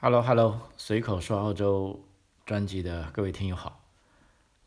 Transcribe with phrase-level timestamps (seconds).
[0.00, 2.04] Hello Hello，随口说澳洲
[2.46, 3.84] 专辑的各位听友好，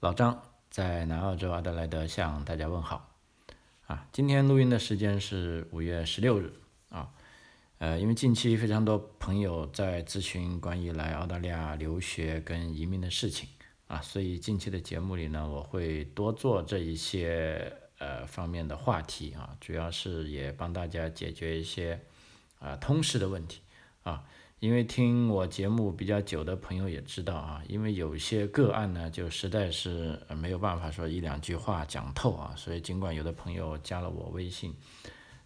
[0.01, 3.15] 老张在南澳洲阿德莱德向大家问好
[3.87, 4.05] 啊。
[4.11, 6.51] 今天录音的时间是五月十六日
[6.89, 7.13] 啊，
[7.77, 13.47] 呃，因为近期非常多朋友在咨询关于来澳大利亚留学跟移民的事情
[13.87, 22.01] 啊，所以近期的节目里呢，我会多做这一些呃方面的话题啊，主要是也帮大家解决一些
[22.59, 23.61] 啊通识的问题
[24.03, 24.25] 啊。
[24.61, 34.75] 因为听我节目比较久的朋友也知道啊，因为有些个案呢，就实在是没有办法说一两句话讲透啊，所以尽管有的朋友加了我微信，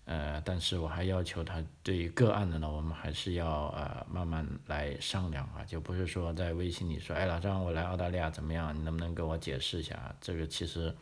[0.04, 8.76] 呃，但是我还要求他对于个案的呢，我们还是要呃慢慢来商量啊，就不是说在微信里说，哎，老张，我来澳大利亚怎么样？
[8.76, 10.14] 你能不能给我解释一下？
[10.20, 10.94] 这个其实，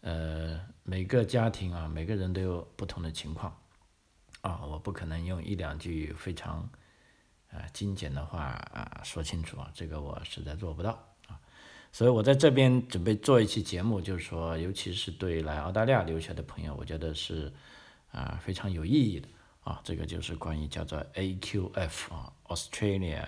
[0.00, 3.52] 呃，每个家庭啊，每个人都有不同的情况
[4.42, 6.70] 啊，我不可能用一两句非常。
[7.50, 8.42] 啊，精简的话
[8.72, 10.90] 啊，说清楚啊，这个我实在做不到
[11.28, 11.38] 啊，
[11.92, 17.52] 所以我在这边准备做一期节目，就是说，尤其是对来澳大利亚留学的朋友，我觉得是
[18.12, 19.28] 啊非常有意义的
[19.64, 23.26] 啊，这个就是关于叫做 AQF 啊，Australia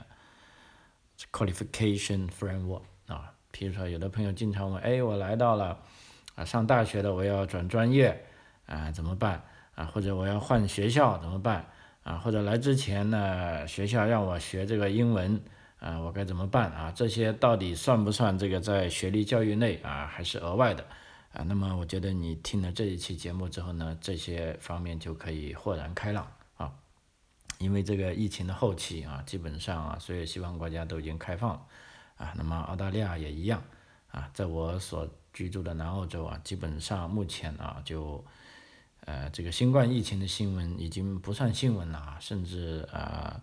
[1.32, 5.80] Qualification Framework 啊，比如说有的朋友经常问，哎，我来到了
[6.34, 8.26] 啊上大学的，我要转专业
[8.66, 9.44] 啊怎么办？
[9.74, 11.70] 啊，或者我要换学校怎么办？
[12.08, 15.38] 啊，或者来之前呢，学校让我学这个英文，
[15.78, 16.90] 啊，我该怎么办啊？
[16.96, 20.82] 这些到底算不算这个在学历教育内啊，还是额外的？
[21.34, 26.72] 啊，那么我觉得你听了这一期节目之后呢，这些方面就可以豁然开朗啊。
[27.58, 31.60] 因为这个疫情的后期啊，基本上啊，所有西方国家都已经开放了
[32.16, 33.62] 啊，那么澳大利亚也一样
[34.10, 38.24] 啊，在我所居住的南澳洲啊，基本上目前啊就。
[39.08, 43.40] 呃，这个新冠疫情的新闻已经不算新闻了啊，甚至啊，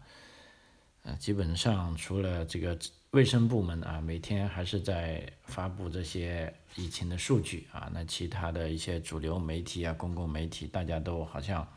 [1.02, 2.77] 呃，基本上除了这个
[3.09, 11.68] 卫生部门啊，每天还是在发布这些疫情的数据啊，那其他的一些主流媒体啊、公共媒体，大家都好像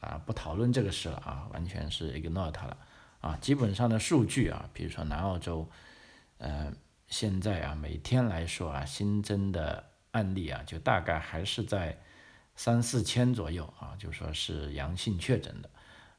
[0.00, 2.78] 啊不讨论这个事了啊，完全是 ignore 它了
[3.20, 3.36] 啊。
[3.42, 5.68] 基本上的数据啊，比如说南澳洲，
[6.38, 6.72] 呃，
[7.08, 11.98] 现在啊每天来说啊，新增的案例啊，就大概还是在。
[12.56, 15.68] 三四千左右啊，就说是阳性确诊的，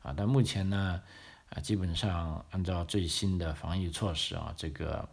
[0.03, 1.01] 啊，但目前呢，
[1.49, 5.09] 啊，基本上按照最新的防疫措施啊，这个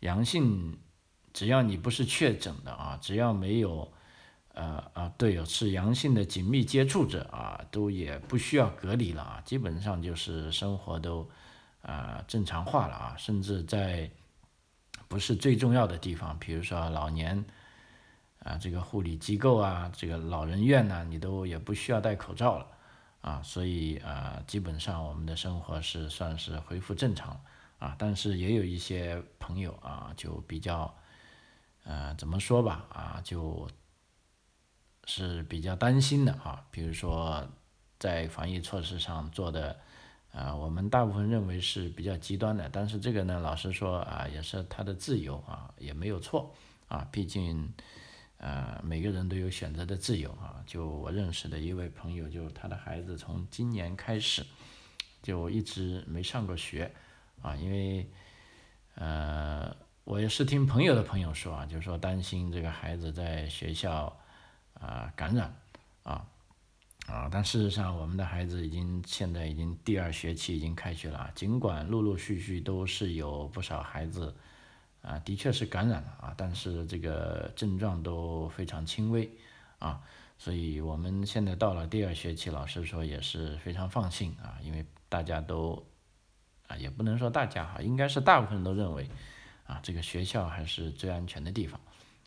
[0.00, 0.78] 阳性，
[1.32, 3.90] 只要你不是确诊的啊，只要没有，
[4.52, 11.26] 呃啊，对，是阳性的紧密接触者啊，都也不需要隔离了啊，基本上就是生活都
[11.80, 14.10] 啊正常化了啊，甚至在
[15.08, 17.42] 不是最重要的地方，比如说老年。
[18.48, 22.66] 啊，这个护理机构啊，这个老人院呢，你都也不需要戴口罩了，
[23.20, 27.38] 啊，所以啊，基本上我们的生活是算是恢复正常，
[27.78, 30.96] 啊，但是也有一些朋友啊，就比较，
[31.84, 33.68] 呃，怎么说吧，啊，就
[35.04, 37.46] 是比较担心的啊，比如说
[37.98, 39.78] 在防疫措施上做的，
[40.32, 46.54] 啊，我们大部分认为是比较极端的，但是这个呢，老实说啊，也是他的自由啊，也没有错，
[46.88, 47.70] 啊，毕竟。
[48.38, 50.62] 呃，每个人都有选择的自由啊。
[50.64, 54.46] 就我认识的一位朋友，就他的孩子从今年开始
[55.22, 56.92] 就一直没上过学
[57.42, 58.08] 啊，因为
[58.94, 64.16] 呃，我也是听朋友的朋友说啊，就是说担心这个孩子在学校
[64.74, 65.52] 啊感染
[66.04, 66.24] 啊
[67.06, 74.32] 啊，但事实上我们的孩子已经现在已经第二学期已经开学了，尽管陆陆续续都是有不少孩子。
[75.02, 79.30] 啊，的确是感染了啊，但是这个症状都非常轻微
[79.78, 80.00] 啊，
[80.38, 85.86] 所以我们现在到了第二学期，老师说也是非常放心啊，因为大家都
[86.66, 89.08] 啊，也不能说大家哈，应该是大部分都认为
[89.66, 91.80] 啊，这个学校还是最安全的地方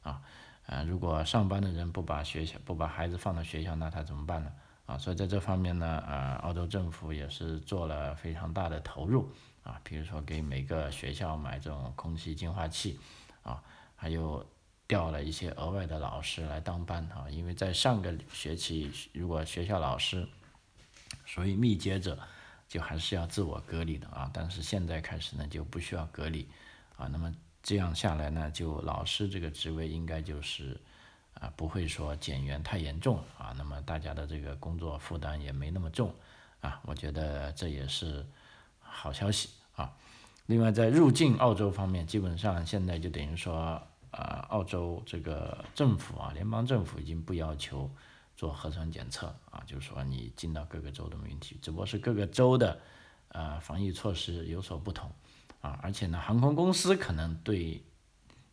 [0.03, 0.21] 啊，
[0.65, 4.51] 啊，如果上班的人不把学校不把孩子放到学校，那他怎么办呢？
[4.85, 9.29] 啊，所以在这方面呢，啊，澳洲政府也是做了非常大的投入。
[9.63, 12.99] 啊，比如说给每个学校买这种空气净化器，
[13.43, 13.61] 啊，
[13.95, 14.43] 还有
[14.87, 20.27] 调了一些额外的老师来当班啊，因为在上个学期，如果学校老师
[21.25, 22.17] 属于密接者，
[22.67, 26.49] 就还是要自我隔离的啊，但是现在开始呢就不需要隔离，
[26.97, 27.31] 啊，那么
[27.61, 30.75] 这样下来呢，就老师这个职位应该就是
[31.35, 36.11] 啊不会说减员太严重啊，那么大家的这个工作负担也没那么重
[36.61, 38.25] 啊，我觉得这也是。
[39.01, 39.91] 好消息啊！
[40.45, 43.81] 另外，在入境澳洲方面，基本上现在就等于说，
[44.11, 47.89] 呃，澳洲这个政府啊，联邦政府已经不要求
[48.35, 52.79] 做核酸检测啊，就是说你进到各个州都没问题，只不过是各个州的
[53.29, 55.11] 呃防疫措施有所不同
[55.61, 57.81] 啊，而且呢，航空公司可能对，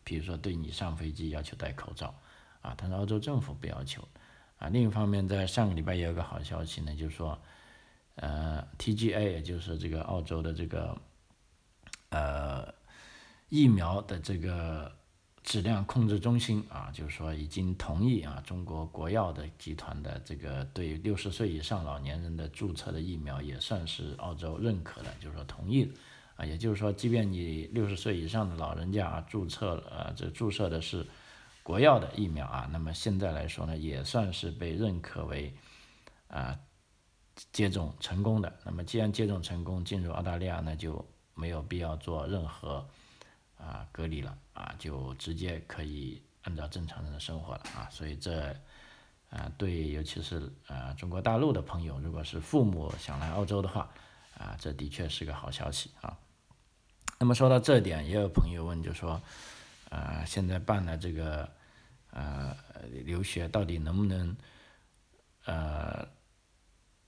[0.03, 2.11] 比如说对你上飞机要求戴口罩
[2.63, 4.01] 啊，但是澳洲政府不要求
[4.57, 4.67] 啊。
[4.69, 7.39] 另一方面，在上个礼拜也有个好消息呢，就是说，
[8.19, 10.95] 呃，TGA 也就是这个澳洲的这个
[12.09, 12.73] 呃
[13.49, 14.97] 疫苗的这个。
[15.41, 25.91] 质量控制中心啊，就是说已经同意啊，中国国药的集团的这个对六十岁以上老年人的注册的疫苗也算是澳洲认可的，就是说同意
[26.35, 31.07] 啊，也就是说，即便你六十岁以上的老人家啊注册了呃这注射的是
[31.63, 35.51] 国药的疫苗啊，那么现在来说呢，也算是被认可为
[36.27, 36.59] 啊
[37.51, 38.53] 接种成功的。
[38.63, 42.87] 那么既然接种成功，进入澳大利亚呢就没有必要做任何。
[43.61, 48.55] 啊，隔离了啊，就直接可以按照正常人的生活了啊，所以这
[49.29, 53.91] 啊，对，尤其是啊中国大陆的朋友，如果是父母想来澳洲的话，
[54.37, 56.17] 啊，这的确是个好消息啊。
[57.19, 59.21] 那么说到这点，也有朋友问，就说，
[59.89, 61.51] 啊，现在办了这个
[62.11, 62.55] 呃
[63.03, 64.37] 留学，到底能不能
[65.43, 66.07] 呃？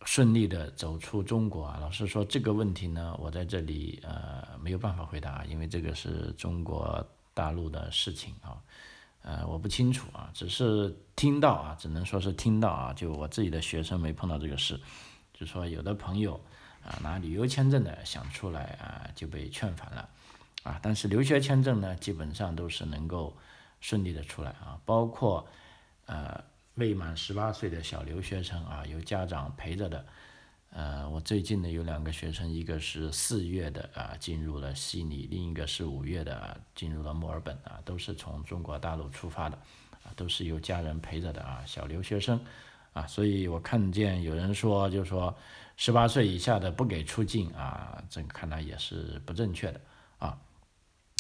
[0.03, 8.57] 顺利的走出中国啊，老实说这个问题呢，我在这里呃没有办法回答，因为这个是中国大陆的事情啊，
[9.21, 14.80] 呃我不清楚啊，只是听到啊，只能说是听到啊，就我自己的学生没碰到这个事，
[15.33, 16.39] 就说有的朋友
[16.83, 20.09] 啊拿旅游签证的想出来啊就被劝返了
[20.63, 23.38] 啊，但是留学签证呢基本上都是能够
[23.80, 25.48] 顺利的出来啊，包括
[26.07, 26.44] 呃。
[26.75, 30.06] 未满十八岁的小留学生啊，有家长陪着的。
[30.69, 39.57] 呃，我最近呢有两个学生，一个是四月的啊进入了悉尼，另一个是五月的进入了墨尔本啊，都是从中国大陆出发的，
[40.03, 42.39] 啊，都是有家人陪着的啊，小留学生
[42.94, 45.35] 啊，所以我看见有人说，就说
[45.75, 49.81] 十八岁以下的不给出境啊，这看来也是不正确的
[50.19, 50.39] 啊。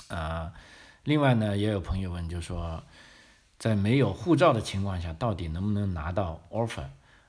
[0.07, 0.53] 啊，
[1.03, 2.81] 另外呢，也有朋友问，就说。
[3.61, 6.83] 在没有护照的情况下，到底能不能拿到 offer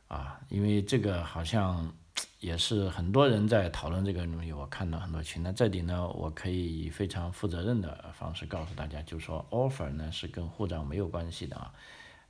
[0.09, 0.41] 啊？
[0.49, 1.93] 因为这个好像
[2.41, 4.51] 也是很多人在讨论这个东西。
[4.51, 11.71] 我看到很多群，那这里呢，我可以以非常负责任的方式告诉大家，就是说 offer 呢是跟护照没有关系的啊。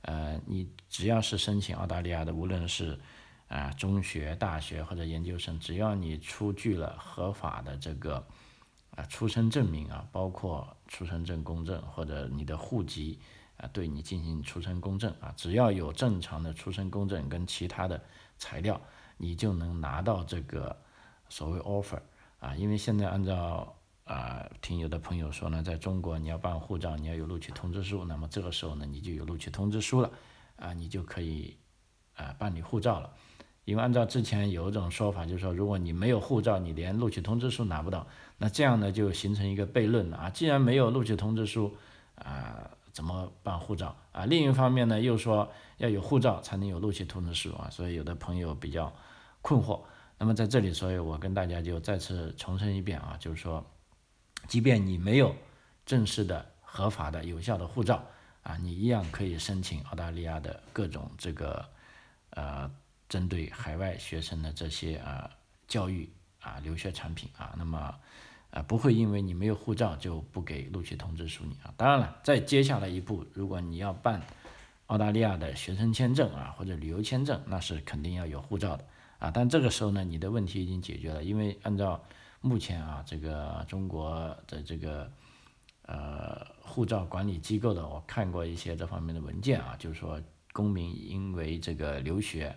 [0.01, 2.99] 呃，你只要是申请澳大利亚的，无论是
[3.47, 8.27] 啊中学、大学或者研究生，只要你出具了合法的这个
[8.97, 13.17] 啊出生证明啊，包括出生证公证或者你的户籍。
[13.63, 18.01] 啊，对你进行出生公证啊，只要有正常的出生公证跟其他的
[18.37, 18.79] 材料，
[19.15, 20.75] 你就能拿到这个
[21.29, 22.01] 所谓 offer
[22.39, 22.53] 啊。
[22.57, 23.73] 因为现在按照
[24.03, 30.11] 啊，听有的朋友说呢，在中国你要办护照，你要有录取通知书，那么这个时候呢，你就有录取通知书了
[30.57, 31.55] 啊，你就可以
[32.17, 33.09] 啊办理护照了。
[33.63, 38.05] 因为按照之前有一种说法，就是说如果你没有护照，你连录取通知书拿不到，
[38.37, 40.29] 那这样呢就形成一个悖论了啊。
[40.29, 41.73] 既然没有录取通知书
[42.15, 42.69] 啊。
[42.93, 44.25] 怎么办护照啊？
[44.25, 48.93] 另一方面呢，又说要有护照才能有录取通知书啊，所以有的朋友比较
[49.41, 49.81] 困惑。
[50.19, 53.65] 那么在这里，所以我跟大家就再次重申一遍啊，就是说，
[54.47, 55.35] 即便你没有
[55.85, 58.01] 正式的、合法的、有效的护照
[58.43, 61.65] 啊，你一样可以申请澳大利亚的各种这个
[62.29, 62.71] 呃，
[63.09, 65.29] 针对海外学生的这些啊
[65.67, 66.07] 教育
[66.39, 67.95] 啊留学产品啊，那么。
[68.53, 71.73] 啊，不会因为你没有护照就不给录取通知书你啊。
[71.75, 74.21] 当然了，再接下来一步，如果你要办
[74.85, 78.85] 澳大利亚的学生签证啊，或者旅游签证，那是肯定要有护照的
[79.17, 79.31] 啊。
[79.33, 81.99] 但这个时候呢，你的问题已经解决了，因为按照
[82.41, 85.11] 目前啊，这个中国的这个
[85.87, 92.55] 呃护照管理机构的，我看过一些这方面的文件啊，就是说公民因为这个留学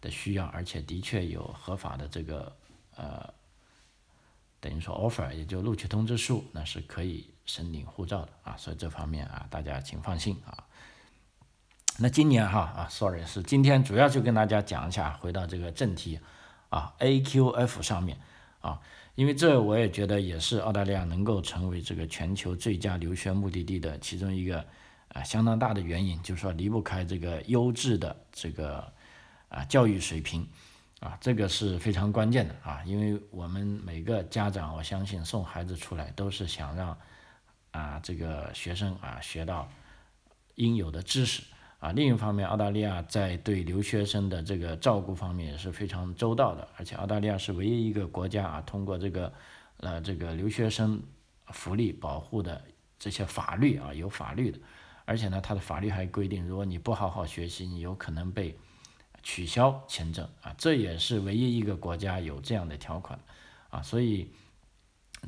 [0.00, 2.52] 的需要，而且的确有合法的这个
[2.96, 3.32] 呃。
[4.60, 10.64] 等于说 offer 也就录取通知书，那是可以申领护照的啊，所以这方面啊，大家请放心啊。
[11.98, 16.20] 那今年哈啊，sorry 是今天主要就跟大家讲一下，回到这个正题
[16.68, 18.18] 啊，AQF 上面
[18.60, 18.80] 啊，
[19.14, 24.64] 因为这我也觉得也是澳大利亚能够成为这个全球最佳留学目的地的其中一个
[25.08, 28.92] 啊相当大的原因，就是说离不开这个优质的这个
[29.48, 30.46] 啊教育水平。
[31.00, 36.94] 啊，这个是非常关键的啊，因为我们每个家长，我相信送孩子出来都是想让
[37.70, 39.66] 啊这个学生啊学到
[40.56, 41.42] 应有的知识
[41.78, 41.90] 啊。
[41.92, 49.32] 另一方面，澳大利亚在对留学生的这个照顾方面也是非常周到的，而且澳大利亚是唯一一个国家啊，通过这个
[49.78, 51.02] 呃这个留学生
[51.46, 52.62] 福利保护的
[52.98, 54.58] 这些法律啊，有法律的，
[55.06, 58.54] 而且呢，它的法律还规定，如果你不好好学习，你有可能被。
[59.22, 63.18] 取消签证啊，这也是唯一一个国家有这样的条款
[63.68, 64.30] 啊，所以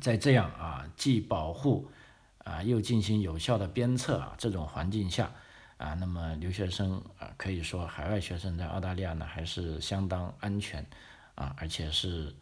[0.00, 1.90] 在这样啊既保护
[2.38, 5.32] 啊又进行有效的鞭策啊这种环境下
[5.76, 10.86] 啊，那么留学生啊可以说海外学生在澳大利亚呢还是相当安全
[11.34, 12.34] 啊，而且是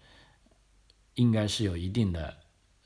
[1.14, 2.36] 应该是有一定的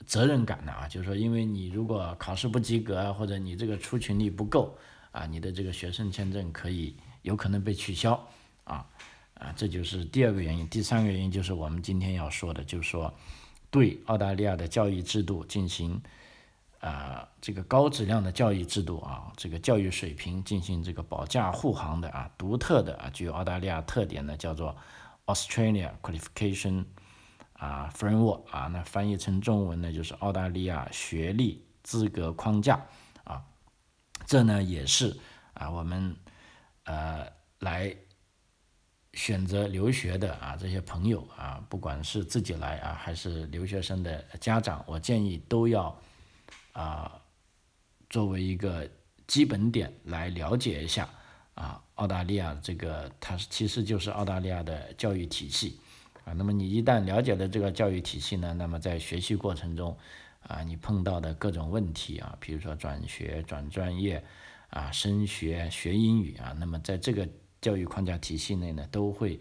[0.06, 4.76] 责任感的啊，就是说因为你如果考试不及格啊，或者你这个出勤率不够
[5.12, 8.28] 啊，你的这个学生签证可以有可能被取消
[8.64, 8.87] 啊。
[9.35, 10.66] 啊，这就是第二个原因。
[10.68, 13.12] 第三个原因就是我们今天要说的，就是说
[13.68, 16.00] 对澳大利亚的教育制度进行
[16.78, 24.75] 啊这个高质量的教育制度啊，这个教育水平进行这个保驾护航的啊，独特的啊具有澳大利亚特点的叫做
[25.26, 26.85] Australia Qualification
[27.54, 32.87] 啊 Framework 啊，那翻译成中文呢就是澳大利亚学历资格框架
[33.25, 33.42] 啊，
[34.26, 35.18] 这呢也是
[35.54, 36.16] 啊我们
[36.85, 37.26] 呃
[37.59, 37.94] 来。
[39.14, 45.97] 选择留学的啊，这些朋友啊，不管是自己来啊，还是留学生的家长，我建议都要
[46.73, 47.21] 啊，
[48.11, 48.88] 作为一个
[49.26, 51.09] 基本点来了解一下
[51.54, 55.78] 啊，澳大利亚这个它其实就是澳大利亚的教育体系
[56.25, 56.33] 啊。
[56.33, 59.97] 那么你一旦了解了这个教育体系呢，那么在学习过程中
[60.49, 64.23] 啊，你碰到的各种问题啊，比如说转学、转专业
[64.71, 67.28] 啊、升学、学英语啊，那么在这个
[67.64, 69.40] 教育框架体系内呢，都会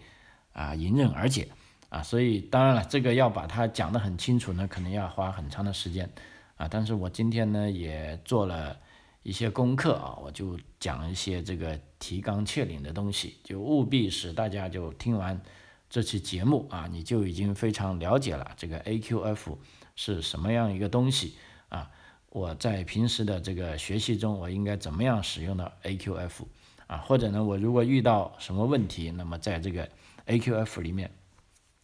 [0.53, 1.49] 啊迎刃而解
[1.89, 6.09] 啊，所以当然了，这个要把它讲得很清楚呢，可能要花很长的时间
[6.55, 6.65] 啊。
[6.71, 8.79] 但是我今天呢也做了
[9.23, 15.41] 一些功课啊，我就讲一些这个提纲挈领的东西，就务必使大家就听完
[15.89, 19.57] 这期节目啊，你就已经非常了解了这个 AQF
[19.97, 21.35] 是什么样一个东西
[21.67, 21.91] 啊。
[22.29, 26.45] 我在平时的这个学习中，我应该怎么样使用到 AQF？
[26.87, 29.89] 啊，或者呢，我如果遇到什么问题，那么在这个
[30.27, 31.09] AQF 里面，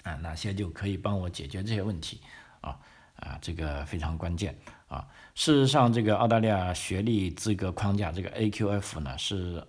[0.04, 2.22] 啊，哪些就可以帮我解决这些问题，
[2.62, 2.78] 啊
[3.16, 5.08] 啊，这个非常关键啊。
[5.36, 9.66] 事实上，这个澳大利亚学历资格框架这个 AQF 呢，是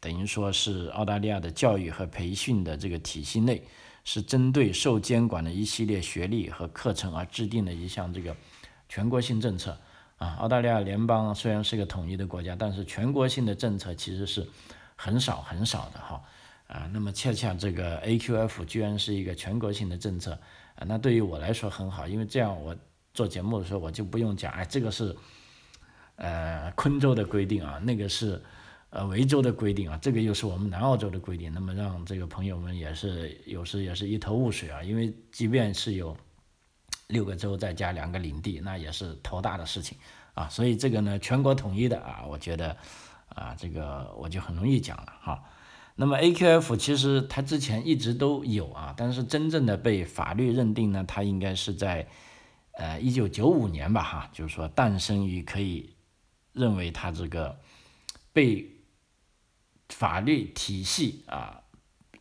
[0.00, 3.62] 等于说是澳大利亚的教育和培训的这个体系内，
[4.04, 8.36] 是针对受监管的一系列学历和课程而制定的一项这个
[8.88, 9.76] 全国性政策。
[10.18, 14.46] 啊，澳大利亚联邦虽然是个统一的国家，但是全国性的政策其实是
[14.96, 16.20] 很少很少的哈。
[16.66, 20.32] 啊，那么恰恰这个 AQF 居然是一个全国性的政策，
[20.74, 22.76] 啊，那对于我来说很好，因为这样我
[23.14, 25.16] 做节目的时候我就不用讲，哎，这个是
[26.16, 28.42] 呃昆州的规定啊，那个是
[28.90, 36.14] 呃维州的规定啊，这个又是我们南澳洲的规定，那么让这个朋友们也是有时也是一头雾水啊，因为即便是有。
[37.08, 39.96] 六个州再加两个领地，那也是头大的事情
[40.34, 40.46] 啊！
[40.50, 42.76] 所以这个呢，全国统一的啊，我觉得
[43.30, 45.42] 啊，这个我就很容易讲了哈。
[45.96, 52.06] 那么 AQF 其实它之前一直都有啊，但是真正的被法律认定呢，它应该是在
[52.72, 55.94] 呃一九九五年吧哈，就是说诞生于可以
[56.52, 57.58] 认为它这个
[58.34, 58.70] 被
[59.88, 61.62] 法律体系啊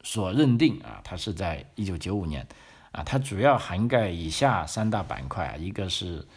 [0.01, 2.47] 所认定啊，它是在一九九五年。
[2.97, 6.27] 啊，它主要涵盖以下三大板块啊，一个是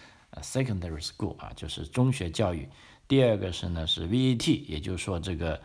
[0.42, 2.68] secondary school 啊，就是中学教育；
[3.08, 5.58] 第二个是呢是 VET，也就是说这个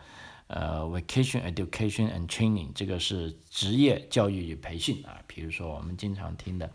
[0.46, 6.70] 呃 vocation education and training，这个是职业教育与培训啊，比如说我们经常听的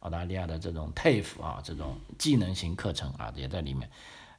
[0.00, 3.90] 澳大利亚的这种 TAFE 啊，这种技能型课程啊也在里面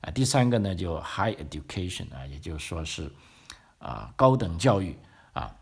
[0.02, 0.10] 啊。
[0.10, 3.12] 第三个呢就 high education 啊，也就是说是
[3.78, 4.96] 啊高等教育
[5.34, 5.56] 啊。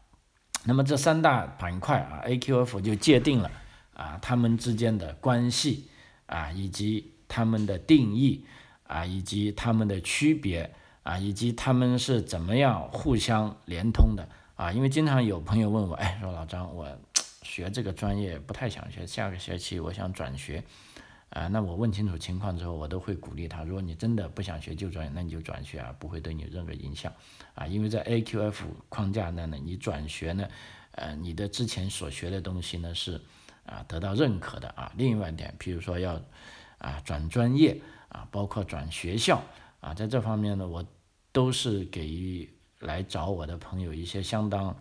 [0.68, 3.50] 那么这三大板块啊，AQF 就界定了
[3.94, 5.88] 啊，他们之间的关系
[6.26, 8.46] 啊，以及他们的定义
[8.86, 10.70] 啊，以及他们的区别
[11.04, 14.72] 啊，以及他们是怎么样互相连通的啊。
[14.74, 16.86] 因为经常有朋友问我，哎，说老张，我
[17.44, 20.62] 学这个专业不太想学，下个学期我想转学。
[21.30, 23.64] 啊，那我问清楚情况之后，我都会鼓励他。
[23.64, 27.12] 如果你真的不想学旧专业，那你就转学啊，不会对你有任何影响
[27.54, 27.68] 啊。
[27.68, 30.48] 因为在 AQF 框架内呢，你转学呢，
[30.92, 33.20] 呃，你的之前所学的东西呢是
[33.66, 34.90] 啊得到认可的啊。
[34.96, 36.22] 另外一点，比如说要
[36.78, 39.44] 啊转专业啊，包括转学校
[39.82, 40.86] 啊，在这方面呢，我
[41.34, 44.74] 都是给予来找我的朋友一些相当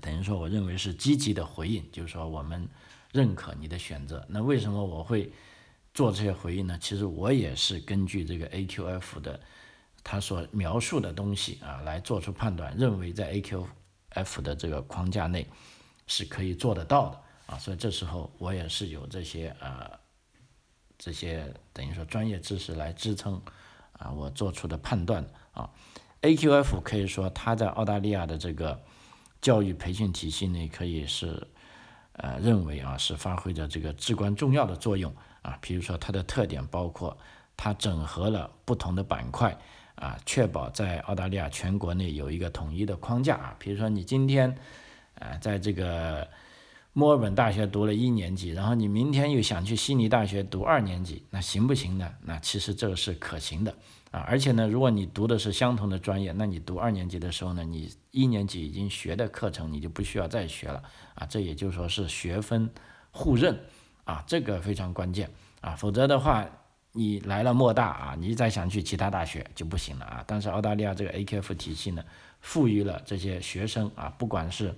[0.00, 2.68] 等于说我认为是积极的回应，就是说我们。
[3.12, 5.32] 认可你的选择，那为什么我会
[5.92, 6.78] 做这些回应呢？
[6.80, 9.40] 其实我也是根据这个 AQF 的
[10.04, 15.44] 他所描述的东西啊来做出判断，认为在 AQF 的这个框架内
[16.06, 19.90] 是可以做得到的啊，所以这时候我也是有这些呃
[20.96, 23.42] 这些等于说专业知识来支撑
[23.94, 25.68] 啊我做出的判断啊
[26.22, 28.80] ，AQF 可以说它在澳大利亚的这个
[29.40, 31.48] 教育培训体系内可以是。
[32.12, 35.56] 呃认为啊是发挥着这个至关重要的作用啊。
[35.60, 37.16] 比如说它的特点包括
[37.56, 39.56] 它整合了不同的板块
[39.94, 43.56] 啊，确保在澳大利亚全国内有一个统一的框架啊。
[43.58, 44.54] 比如说你今天
[45.18, 46.26] 啊在这个
[46.92, 52.12] 墨尔本大学读了一年级，然后你明天又想去悉尼大学读二年级，那行不行呢？
[52.22, 53.72] 那其实这个是可行的
[54.10, 54.18] 啊。
[54.26, 60.82] 而且呢，如果你读的是相同的专业，那你读二年级的时候呢，你一年级已经学的课程你就不需要再学了
[61.14, 61.24] 啊。
[61.26, 62.68] 这也就是说是学分
[63.12, 63.56] 互认
[64.02, 65.30] 啊，这个非常关键
[65.60, 65.76] 啊。
[65.76, 66.44] 否则的话，
[66.90, 70.24] 你来了墨大啊，你再想去其他大学就不行了啊。
[70.26, 72.04] 但是澳大利亚这个 AQF 体系呢，
[72.40, 74.74] 赋予了这些学生啊，不管是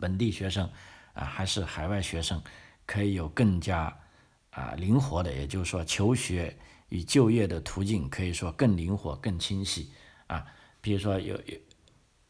[0.00, 0.68] 本地学生。
[1.14, 2.42] 啊，还是海外学生
[2.84, 3.96] 可以有更加
[4.50, 6.54] 啊灵活的，也就是说，求学
[6.90, 9.90] 与就业的途径可以说更灵活、更清晰
[10.26, 10.44] 啊。
[10.80, 11.56] 比如说有有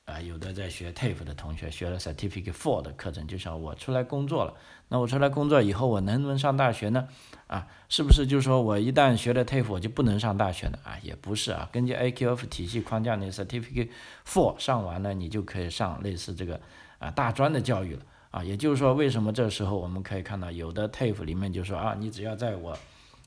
[0.04, 4.54] 啊，有的在学 TAFE 的同学学了 Certificate Four 的课程，就像我出来工作了，
[4.88, 7.08] 那我出来工作以后，我能不能上大学呢？
[7.46, 10.78] 啊，是不是就是说我一旦学了 TAFE，我就不能上大学呢？
[10.84, 13.88] 啊，也不是啊，根据 AQF 体系框架，那 Certificate
[14.26, 16.60] Four 上完了，你就可以上类似这个
[16.98, 18.02] 啊大专的教育了。
[18.34, 22.76] 啊，也就是说，为什么这时候我们可以看到有的 TAFE 里面就说啊，你只要在我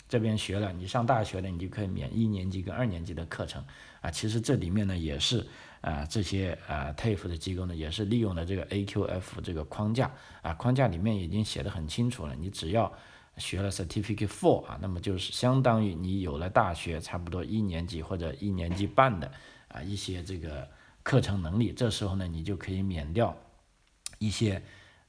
[0.10, 3.64] 这边学了，你上大学了，你就可以免一年级跟二年级的课程
[4.02, 4.12] 啊。
[4.12, 5.48] 其实这里面呢，也是
[5.80, 10.12] 啊，这些啊 TAFE 的机构呢，也是利用了这个 AQF 这个框架
[10.42, 12.92] 啊，框架里面已经写的很清楚了，你只要
[13.38, 19.32] 学了 Certificate Four 啊，那么就是相当于你有了大学差不多一年级或者一年级半的
[19.70, 20.68] 啊一些这个
[21.02, 23.34] 课程能力，这时候呢，你就可以免掉
[24.20, 24.62] 一些。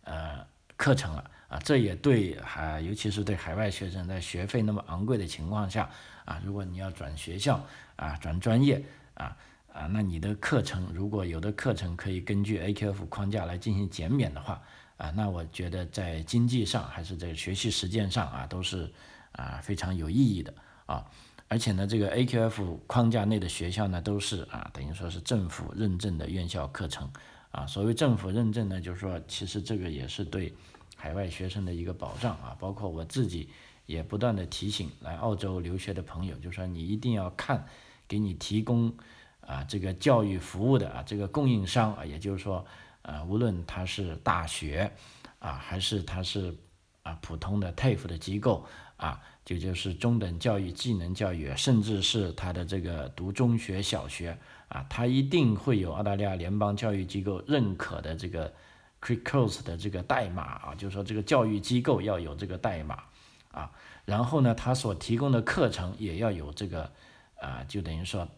[0.08, 0.46] 呃，
[0.78, 5.90] 课程了啊，这也对海，尤其是对海外学生，在学费那么昂贵的情况下
[6.24, 7.62] 啊，如果你要转学校
[7.96, 9.36] 啊，转专业啊
[9.70, 14.62] 啊，那你的课程如果有的课程可以根据 AQF 框架来进行减免的话
[14.96, 18.90] 啊，那我觉得在经济上还是在学习实践上啊，都是
[19.32, 20.54] 啊非常有意义的
[20.86, 21.04] 啊。
[21.48, 27.10] 而且呢，这个 AQF 框架内的学校呢，都是啊，等于说是政府认证的院校课程。
[27.50, 30.54] 啊，所谓政府认证呢，就是说，其实这个也是对
[30.96, 32.56] 海外学生的一个保障啊。
[32.60, 33.48] 包括我自己
[33.86, 37.66] 也不断的提醒来澳洲留学的朋友，就是说你一定要看
[38.06, 38.92] 给你提供
[39.40, 42.64] 啊这个教育服务的啊这个供应商啊，也就是说，
[43.02, 44.92] 呃，无论他是大学
[45.38, 46.54] 啊，还是他是
[47.02, 48.66] 啊普通的 TAFE 的机构
[48.98, 54.38] 啊，就就是中等教育、技能教育，甚至是他的这个读中学、小学。
[54.68, 58.52] 啊，他一定会有澳大利亚联邦教育机构认可的这个
[59.00, 63.02] c r i c o s 的这个代码啊，就是说这个教育机构要有这个代码
[63.50, 63.72] 啊，
[64.04, 66.92] 然后呢，他所提供的课程也要有这个
[67.40, 68.28] 啊，就等于说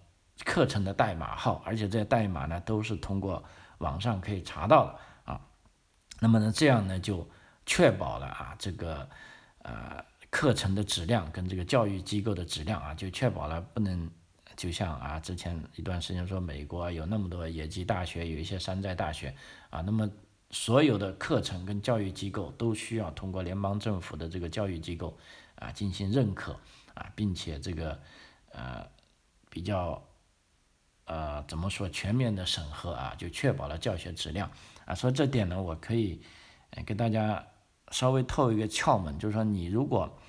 [0.45, 3.43] 课程的代码号，而且这些代码呢都是通过
[3.79, 5.41] 网上可以查到的啊，
[6.21, 7.29] 那么呢，这样呢就
[7.67, 9.09] 确保了啊这个
[9.63, 14.11] 呃课程的质量跟这个教育机构的质量啊，就确保了不能。
[14.57, 19.35] 就像啊，之前一段时间说美国有那么多野鸡大学，有一些山寨大学
[19.71, 20.11] 啊，那么
[20.51, 25.17] 所有的课程跟教育机构都需要通过联邦政府的这个教育机构
[25.55, 26.53] 啊进行认可
[26.93, 27.99] 啊，并且这个
[28.53, 28.87] 呃
[29.49, 30.03] 比较
[31.07, 34.51] 呃怎么说全面的审核啊，就确保了教学质量
[34.85, 34.95] 啊。
[34.95, 36.21] 所以这点呢，我可以
[36.85, 37.47] 给大家
[37.93, 40.20] 稍微透一个窍门，就是说你如果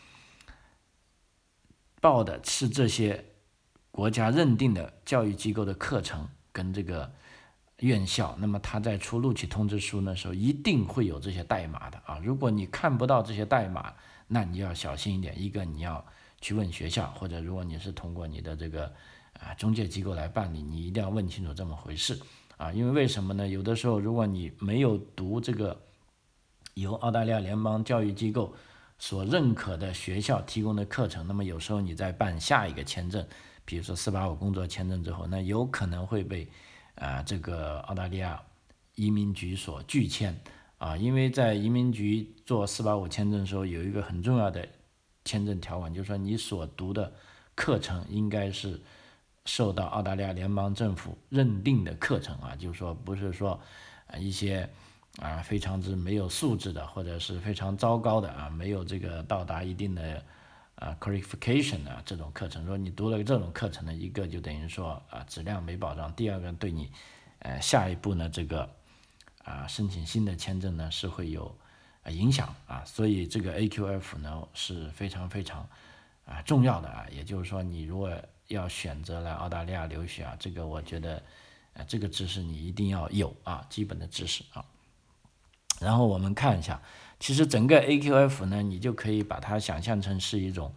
[2.02, 3.24] 报的是这些。
[3.94, 7.12] 国家认定的教育机构的课程跟这个
[7.80, 12.18] 院校，那么他在出录取通知书的时候，一定会有这些代码的啊。
[12.24, 13.94] 如果你看不到这些代码，
[14.28, 15.36] 那你要小心一点。
[15.38, 16.06] 一个你要
[16.40, 18.86] 去问学校，或者如果你是通过你的这个
[19.34, 22.18] 啊中介机构来办理，你一定要问清楚这么回事
[22.56, 22.72] 啊。
[22.72, 23.46] 因为为什么呢？
[23.46, 25.78] 有的时候如果你没有读这个
[26.76, 28.56] 由澳大利亚联邦教育机构
[29.02, 33.26] 所认可的学校提供的课程，那么有时候你在办下一个签证。
[33.66, 36.48] 比如说四八五工作签证之后，那有可能会被
[36.94, 38.40] 啊这个澳大利亚
[38.94, 40.40] 移民局所拒签
[40.78, 44.70] 啊，因为在移民局做四八五签证的时候，有一个很重要的
[45.26, 47.12] 签证条款，就是说你所读的
[47.56, 48.80] 课程应该是
[49.46, 53.60] 受到澳大利亚联邦政府认定的课程啊，就是说不是说
[54.06, 54.70] 啊一些
[55.18, 60.24] 啊非常之没有素质的或者是非常糟糕的啊，没有这个到达一定的。
[60.76, 66.90] 啊，qualification 啊，这种课程，说你读了这种课程呢，一个就等于说啊，质量没保障；第二个对你，
[67.38, 68.68] 呃，下一步呢，这个
[69.44, 71.56] 啊，申请新的签证呢是会有
[72.08, 72.84] 影响啊。
[72.84, 75.70] 所以这个 AQF 呢是非常非常
[76.26, 77.06] 啊重要的啊。
[77.12, 78.12] 也就是说，你如果
[78.48, 81.22] 要选择来澳大利亚留学啊，这个我觉得，
[81.74, 84.66] 呃，这个知识你一定要有啊，基本的知识啊。
[85.80, 86.80] 然后我们看一下，
[87.20, 90.74] 其实整个 AQF 呢，你就可以把它想象成是一种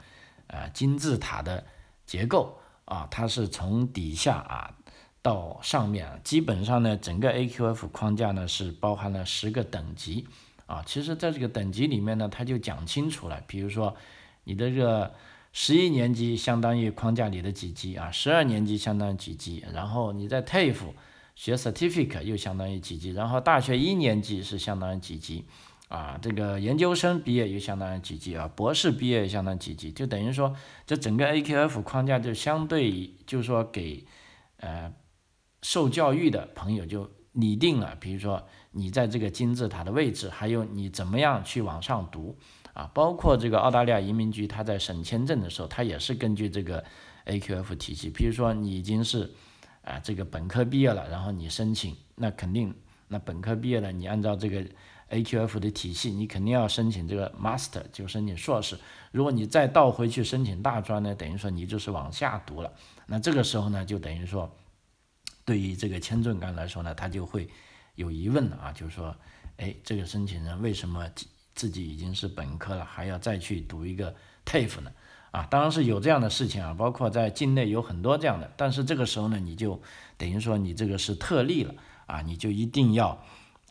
[0.47, 1.65] 呃金字塔的
[2.07, 4.75] 结构啊，它是从底下啊
[5.21, 10.27] 到上面，基本上呢，整个 AQF 框架呢是包含了十个等级
[10.67, 10.83] 啊。
[10.87, 13.95] 其实在这个等级里面呢，它就讲清楚了，比如说
[14.45, 15.13] 你的这个
[15.53, 20.93] 十一年级相当于框架里的几级啊，十二年级相当于几级，然后你在 TAFE。
[21.35, 25.45] 学 certificate 又相当于几级，然后大学一年级是相当于几级，
[25.89, 30.55] 啊，这个研究生毕业又相当于几级啊，博士毕业相当于几级，就等于说
[30.87, 34.07] 这整个 AQF 框架就相对就是说给
[34.59, 34.95] 呃
[35.63, 42.39] 受教育的朋友就拟定了，比如说你在这个金字塔的位置，还有你怎么样去往上读
[42.75, 46.85] 啊，包括这个澳大利亚移民局他在审签证的时候，他也是根据这个
[47.27, 49.33] AQF 体系，比如说你已经是。
[49.85, 52.75] 啊，这个本科毕业了，然后你申请，那肯定，
[53.09, 54.65] 那本科毕业了，你按照这个
[55.11, 58.79] AQF 的体系，你肯定要申请这个 Master，就申请硕士。
[59.13, 62.73] 如果你再倒回去申请大专呢，等于说你就是往下读了。
[63.07, 64.51] 那这个时候呢，就等于说，
[65.45, 67.49] 对于这个签证官来说呢，他就会
[67.95, 69.15] 有疑问了啊，就是说，
[69.59, 71.09] 哎，这个申请人为什么
[71.55, 74.13] 自己已经是本科了，还要再去读一个
[74.47, 74.91] TAFE 呢？
[75.35, 79.83] 啊，当然是有这样的事情啊，包括在境内有很多这样的，但是这个时候呢，你就
[80.17, 81.75] 等于说你这个是特例了
[82.07, 83.21] 啊，你就一定要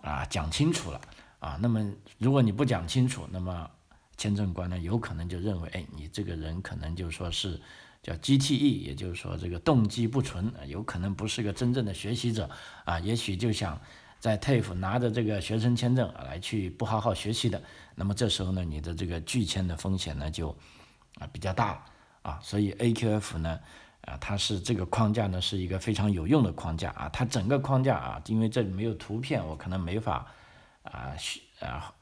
[0.02, 1.00] 啊讲清楚了
[1.40, 1.58] 啊。
[1.62, 3.72] 那么如果你不讲清楚，那么
[4.18, 7.58] 签证官呢有可能就认为，哎，你这个人可能就说是
[8.02, 12.50] 叫 GTE，也就是说这个动机不纯，有可能不是个真正的学习者
[12.84, 13.80] 啊，也许就想
[14.20, 17.64] 在 TAFE 拿着这个学生签证来去不好好学习的，
[17.96, 20.54] 那么这时候呢，你的这个拒签的风险呢就。
[21.20, 21.84] 啊，比较大
[22.22, 23.60] 啊，所以 AQF 呢，
[24.02, 27.10] 啊，它是这个框架呢，是一个非常有用的框架啊。
[27.14, 30.26] 它整个框架啊，因为这里没有图片，我可能没法
[30.84, 31.14] 啊，
[31.60, 31.94] 啊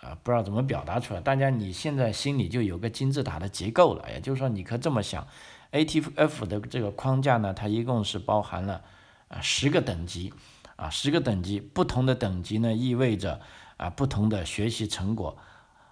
[0.00, 1.20] 啊，不知道怎么表达出来。
[1.20, 5.26] 大家你现在心里就有个金字塔的结构了，也就是说，你可这么想
[5.72, 8.82] ，ATF 的这个框架呢，它一共是包含了
[9.28, 10.32] 啊十个等级
[10.76, 13.40] 啊，十个等级，不同的等级呢，意味着
[13.76, 15.36] 啊不同的学习成果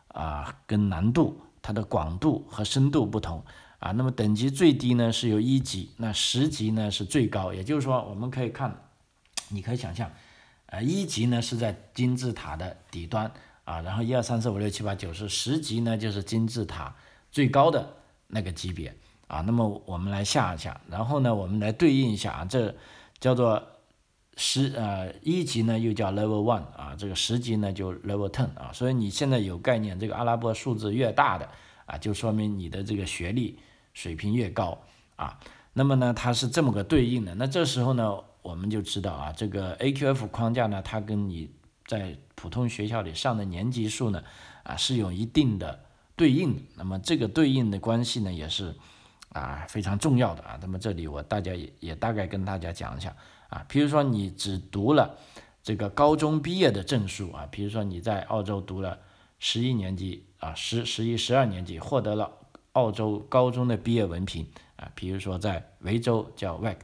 [0.09, 1.41] 啊跟难度。
[1.67, 3.45] 它的广度和深度不同
[3.81, 8.73] 啊，那么等级最低呢是有一级，那十级呢是最高，也就是说我们可以看，
[9.49, 10.09] 你可以想象，
[10.67, 13.29] 呃一级呢是在金字塔的底端
[13.65, 16.95] 啊，然后一二三四五六七八九十，十级呢就是金字塔
[17.33, 17.97] 最高的
[18.29, 18.95] 那个级别
[19.27, 22.73] 啊，那么我们来下一下，然后呢我们来对应一下啊，这
[23.19, 23.61] 叫做。
[24.39, 31.49] 十呃一级呢又叫 level one 啊，这个十级呢就 level ten 啊，所以你现在有概念，这个阿拉伯数字越大的
[31.87, 33.59] 啊，就说明你的这个学历
[33.95, 34.79] 水平越高
[35.17, 35.41] 啊。
[35.73, 37.35] 那么呢，它是这么个对应的。
[37.35, 41.51] 那这时候呢，我们就知道啊，这个 AQF 框架呢，它跟你
[41.87, 44.23] 在普通学校里上的年级数呢
[44.65, 45.81] 啊是有一定的
[46.15, 46.63] 对应。
[46.77, 48.75] 那么这个对应的关系呢，也是
[49.31, 50.59] 啊非常重要的啊。
[50.61, 53.17] 那么这里我大家也也大概跟大家讲一下。
[53.49, 55.17] 啊，比如说你只读了
[55.63, 58.99] 这个高中毕业的证书啊，比如说你在澳洲读了
[59.39, 62.33] 十一年级啊，十十一十二年级获得了
[62.73, 66.77] 澳洲高中的毕业文凭啊，比如说在维州叫 VET，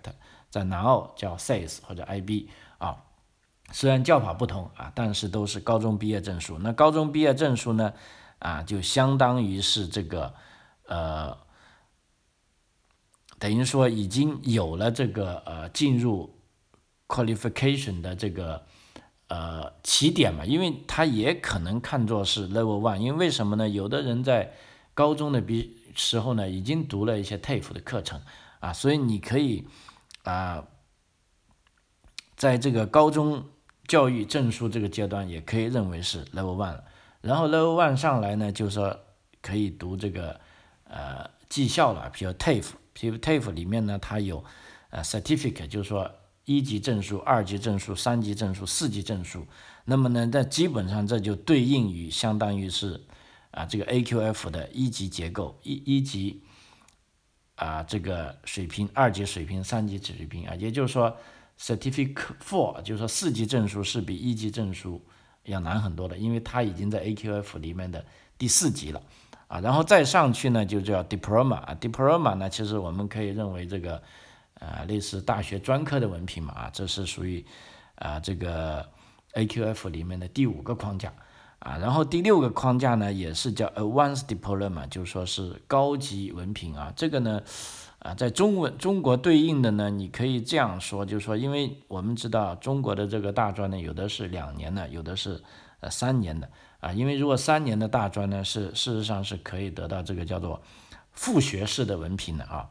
[0.51, 2.49] 在南澳叫 SAYS 或者 IB
[2.79, 3.05] 啊，
[3.73, 6.59] 虽然叫法不同啊，但是都是高中毕业证书。
[6.59, 7.93] 那高中毕业证书呢，
[8.39, 10.35] 啊，就相当于是这个
[10.87, 11.37] 呃，
[13.39, 16.39] 等于说已经有了这个呃进入。
[17.13, 18.65] Qualification 的这个
[19.29, 23.69] 呃起点嘛，因为他也可能看作是 level one，因为为什么呢？
[23.69, 24.55] 有的人在
[24.95, 28.23] 高中的比时候呢，已经读了一些 TAFE 的课程
[28.61, 29.67] 啊，所以你可以
[30.25, 30.65] 啊，
[32.35, 33.45] 在这个高中
[33.87, 36.85] 教育证书这个阶段，也可以认为是 level one 了。
[37.21, 38.99] 然后 level one 上来呢，就是说
[39.43, 40.41] 可以读这个
[40.85, 44.43] 呃技校了，比如 TAFE，比如 TAFE 里面呢，它有
[44.89, 46.11] 呃 certificate，就是说。
[46.45, 49.47] 一级证书、二级证书、三级证书、四级证书，
[49.85, 53.01] 那么呢，这基本上这就对应于相当于是
[53.53, 56.43] 啊这个 AQF 的一级结构，一一级
[57.55, 60.49] 啊这个水平，二级水平，三级水平。
[60.49, 61.17] 啊，也就是说
[61.61, 65.01] Certificate Four，就是说四级证书是比一级证书
[65.45, 68.05] 要难很多的，因为它已经在 AQF 里面的
[68.37, 69.01] 第四级了。
[69.47, 74.03] 啊，然后再上去呢就叫 Diploma 啊，Diploma 呢其实我们可以认为这个。
[74.63, 77.45] 啊，类似大学专科的文凭嘛，啊，这是属于
[77.97, 78.89] 啊这个
[79.35, 81.13] AQF 里面的第五个框架
[81.59, 87.43] 啊，然后第六个框架呢，也是叫 Advanced Diploma，就说是高级文凭啊，这个呢
[87.99, 95.43] 啊在中文中国对应的呢，你可以这样说，就是说，因为我们知道中国的这个大专呢，有的是两年的，有的是
[95.81, 96.49] 呃三年的
[96.81, 100.61] 啊，因为如果三年的大专呢，是事实上是可以得到这个叫做
[101.13, 102.69] 副学士的文凭的啊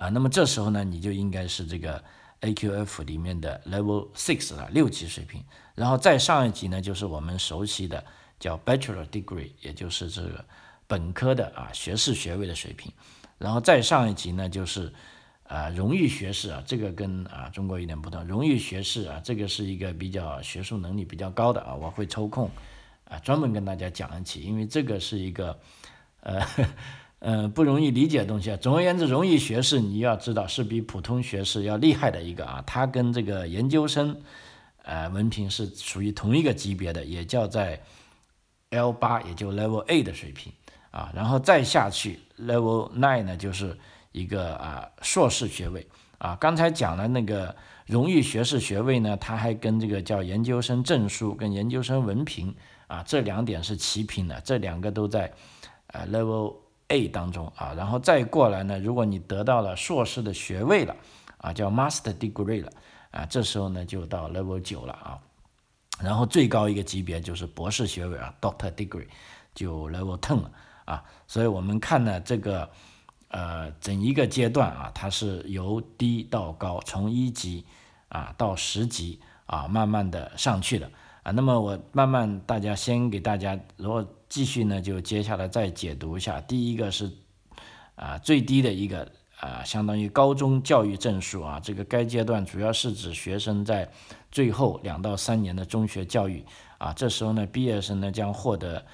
[0.00, 2.02] 啊，那么这时候呢，你就应该是这个
[2.40, 8.02] AQF 里面的 Level Six 啊六级水平，然后再上一级呢，就是我们熟悉的
[8.38, 10.42] 叫 Bachelor Degree，也就是这个
[10.86, 12.90] 本科的啊学士学位的水平，
[13.36, 14.90] 然后再上一级呢，就是
[15.46, 22.50] 啊荣誉学士啊，这个跟啊中国有点不同，荣誉学士啊，这个是一个比较学术能力比较高的啊，我会抽空
[23.04, 25.60] 啊专门跟大家讲一起，因为这个是一个
[26.20, 26.40] 呃。
[27.22, 28.56] 嗯，不容易理解的东西啊。
[28.56, 32.64] 总而言之，荣誉学士你要知道是比普通学士要厉害的一个啊。
[32.66, 34.16] 它跟这个研究生，
[34.84, 37.78] 呃，文凭是属于同一个级别的，也叫在
[38.70, 40.50] L 八，也就 Level A 的水平
[40.90, 41.12] 啊。
[41.14, 43.76] 然后再下去 Level Nine 呢，就是
[44.12, 46.34] 一个啊硕士学位啊。
[46.40, 47.54] 刚才讲了那个
[47.84, 52.54] 荣誉学士学位呢，它还跟这个叫研究生证书跟研究生文凭
[52.86, 55.30] 啊这两点是齐平的，这两个都在
[55.88, 56.54] 呃 Level。
[56.90, 60.96] A 当中啊，然后再过来呢，如果你得到了硕士的学位了
[61.38, 62.70] 啊，叫 Master Degree 了
[63.12, 65.18] 啊，这时候呢就到 Level 九了啊，
[66.02, 69.06] 然后最高一个级别就是博士学位啊，Doctor Degree
[69.54, 70.50] 就 Level Ten 了
[70.84, 72.68] 啊，所以我们看呢这个
[73.28, 77.64] 呃整一个阶段啊，它是由低到高，从一级
[78.08, 80.90] 啊到十级啊慢慢的上去的
[81.22, 84.04] 啊，那么我慢慢大家先给大家如果。
[84.30, 86.40] 继续呢，就接下来再解读一下。
[86.40, 87.10] 第一个是
[87.96, 91.58] 啊最低的一个啊，相当于高中教育证书啊。
[91.58, 93.90] 这个该阶段主要是指学生在
[94.30, 96.44] 最后两到三年的中学教育
[96.78, 96.92] 啊。
[96.92, 98.86] 这时候呢，毕业生呢将获得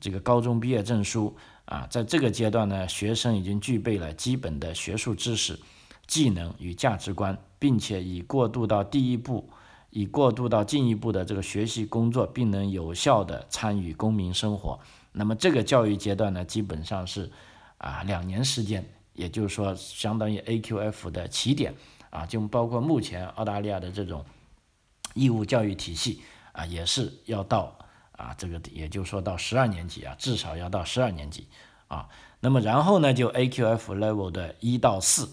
[0.00, 1.88] 这个高中毕业证书啊。
[1.90, 5.58] 在这个阶段呢，学生已经具备了基本的学术知识、
[6.06, 9.50] 技能与价值观，并且已过渡到第一步。
[9.94, 14.76] 以过渡到进一步的这个学习工作，并能有效的参与公民生活。
[15.12, 17.30] 那么这个教育阶段呢，基本上是
[17.78, 21.72] 啊两年时间，也就是说相当于 AQF 的起点
[22.10, 24.24] 啊，就包括目前澳大利亚的这种
[25.14, 27.78] 义务教育体系啊，也是要到
[28.10, 31.46] 啊这个，也就是说到十二年级啊，至少要到十二年级
[31.86, 32.08] 啊。
[32.40, 35.30] 那么然后呢，就 AQF level 的一到四。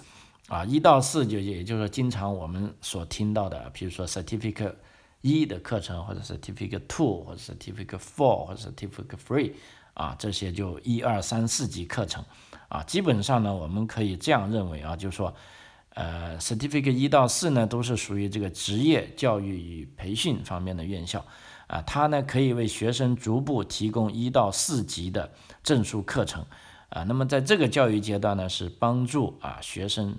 [0.51, 4.75] 啊，一到四就也就是说，经常我们所听到的，比如说 Certificate
[5.21, 9.53] 一的课程，或者 Certificate Two，或者 Certificate Four，或者 Certificate Three，
[9.93, 12.25] 啊，这些就一二三四级课程，
[12.67, 15.33] 啊，基本上呢，我们可以这样认为啊，就是说，
[15.93, 21.25] 呃，Certificate 一到四呢，都是属于这个职业教育与培训方面的院校，
[21.67, 25.31] 啊，它呢可以为学生逐步提供一到四级的
[25.63, 26.45] 证书课程，
[26.89, 30.17] 啊，那么在这个教育阶段呢，是帮助啊学生。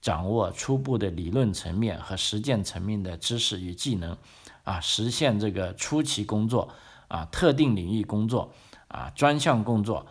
[0.00, 4.16] 掌握初步的理论层面和实践层面的知识与技能，
[4.62, 6.72] 啊，实现这个初期工作，
[7.08, 8.52] 啊，特定领域工作，
[8.86, 10.06] 啊，专项工作，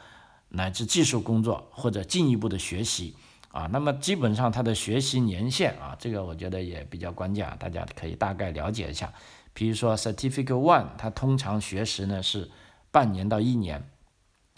[0.50, 3.15] 乃至技术工作或者进一步的学习，
[3.52, 9.13] 啊，那么基本上它的学习年限，啊，这个我觉得也比较关键啊，大家可以大概了解一下。
[9.54, 12.52] 比如说 Certificate One，它通常学时呢是
[12.91, 13.89] 半年到一年，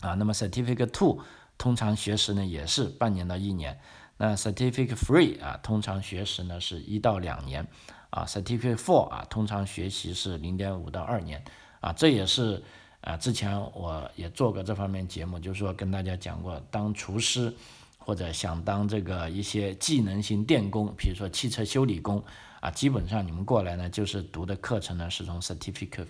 [0.02, 1.20] 啊，那么 Certificate Two
[1.58, 3.80] 通常学时呢也是半年到一年。
[4.22, 7.66] 那 certificate three 啊，通常学时呢是一到两年，
[8.10, 11.42] 啊，certificate four 啊，通常学习是零点五到二年，
[11.80, 12.62] 啊，这也是
[13.00, 17.56] 啊，之前我也做过这方面节目，就是说跟大家讲过，当厨师
[17.98, 22.22] 或者想当这个一些技能型电工，比如说汽车修理工，
[22.60, 26.08] 啊，基本上你们过来呢，就是读的课程呢是从 certificate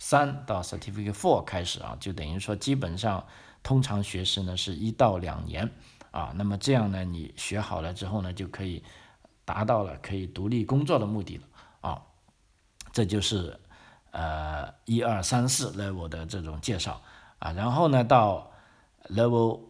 [0.00, 3.24] 三到 certificate four 开始啊，就等于说基本上
[3.62, 5.70] 通常学时呢是一到两年。
[6.18, 8.82] 啊，那么这样呢，你学好了之后呢，就可以
[9.44, 11.44] 达到了可以独立工作的目的了
[11.80, 12.02] 啊。
[12.92, 13.56] 这就是
[14.10, 17.00] 呃一二三四 level 的这种介绍
[17.38, 17.52] 啊。
[17.52, 18.50] 然后呢，到
[19.10, 19.60] level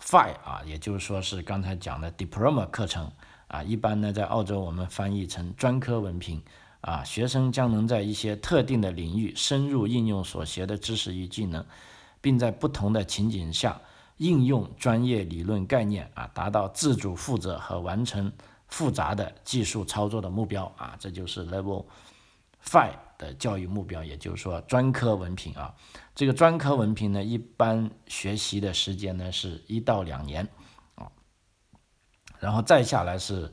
[0.00, 3.08] five 啊，也就是说是刚才讲的 diploma 课程
[3.46, 3.62] 啊。
[3.62, 6.42] 一般呢，在澳洲我们翻译成专科文凭
[6.80, 7.04] 啊。
[7.04, 11.64] 学生将能在一些特定的领域深入应用所学的知识与技能，
[12.20, 13.80] 并在不同的情景下。
[14.18, 18.32] 应用专业理论概念啊，达到自主负责和完成
[18.68, 21.84] 复杂的技术操作的目标啊，这就是 Level
[22.64, 25.74] Five 的教育目标，也就是说专科文凭啊。
[26.14, 30.46] 这个专科文凭呢，一般学习的时间呢是一到两年
[30.94, 31.10] 啊。
[32.38, 33.52] 然后再下来是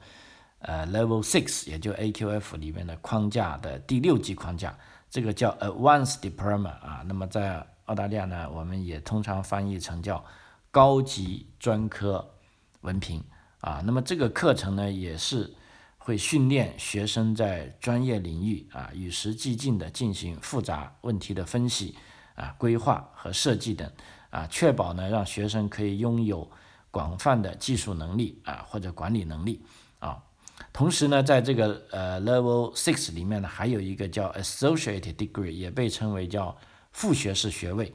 [0.60, 4.78] 呃 Level Six，也就 AQF 里面的框架的第六级框架，
[5.10, 7.04] 这个叫 Advanced Diploma 啊。
[7.08, 10.24] 那么在澳大利亚呢，我们也通常翻译成叫
[10.72, 12.36] 高级专科
[12.82, 13.24] 文凭
[13.62, 15.54] 啊，那么这个课程呢，也是
[15.98, 21.96] 会训练学生在专业领域啊与时俱进的进行复杂问题的分析
[22.36, 23.92] 啊规划和设计等
[24.30, 26.50] 啊，确保呢让学生可以拥有
[26.92, 29.64] 广泛的技术能力啊或者管理能力
[30.00, 30.24] 啊。
[30.72, 36.56] 同时呢，在这个呃 Level Six 里面呢，还有一个叫 Associate Degree，也被称为叫
[36.92, 37.94] 副学士学位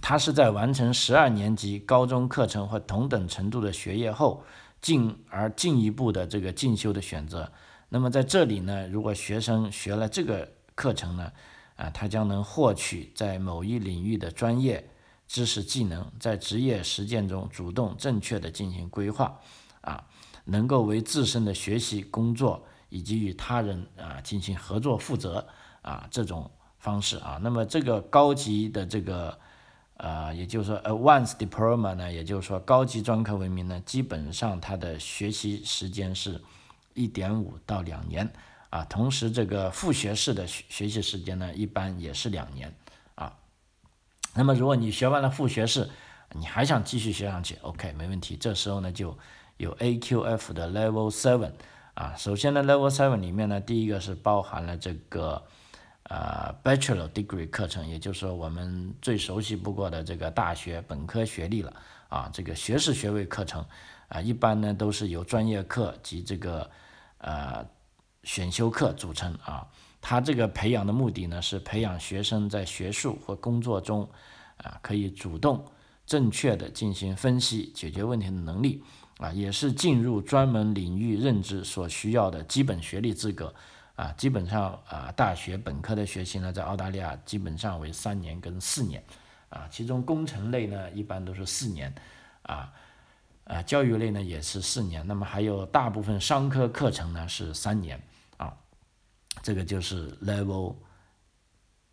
[0.00, 0.18] 他。
[0.18, 4.42] 是在完成十二年级高中课程或同等程度的学业后，
[4.80, 7.50] 进而进一步的这个进修的选择。
[7.88, 11.32] 那么在这里呢，如果学生学了这个课程呢，
[11.76, 14.88] 啊，他将能获取在某一领域的专业
[15.26, 19.38] 知识技能，在职业实践中主动正确的进行规划，
[19.80, 20.04] 啊。
[20.46, 25.46] 能够为自身的学习、工作以及与他人啊进行合作负责
[25.82, 29.38] 啊这种方式啊，那么这个高级的这个
[30.02, 36.40] 呃，也就是说 advanced diploma 呢，也就是说高级专科文凭呢，基本上它的学习时间是
[36.94, 38.32] 一点五到两年
[38.70, 42.74] 啊，同时这个副学士的学学习时间呢，一般也是两年
[43.14, 43.36] 啊。
[44.34, 45.90] 那么如果你学完了副学士，
[46.32, 49.16] 你还想继续学上去，OK，没问题，这时候呢就。
[49.60, 51.50] 有 AQF 的 Level Seven
[51.92, 55.44] 啊，首先呢，Level Seven 里面呢，第一个是包含了这个
[56.10, 61.72] 呃 Bachelor Degree 课程，也就是说我们最熟悉不过的这个大学本科学历了
[62.08, 63.64] 啊，这个学士学位课程
[64.08, 66.68] 啊，一般呢都是由专业课及这个
[67.18, 67.64] 呃
[68.24, 69.64] 选修课组成啊，
[70.00, 74.02] 它这个培养的目的呢是培养学生在学术或工作中
[74.56, 75.64] 啊可以主动
[76.04, 78.82] 正确的进行分析解决问题的能力。
[79.18, 83.54] 啊，也是进入专门领域任职所需要的基本学历资格，
[84.00, 89.04] 啊，基本上啊，大学本科的学习呢，在澳大利亚基本上为三年跟四年，
[89.50, 91.94] 啊，其中工程类呢一般都是四年，
[92.44, 92.72] 啊，
[93.44, 98.00] 啊，教育类呢也是四年，那么还有大部分商科课程呢是三年，
[98.38, 98.56] 啊，
[99.42, 100.76] 这个就是 Level